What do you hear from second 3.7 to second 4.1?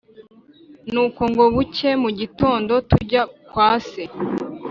se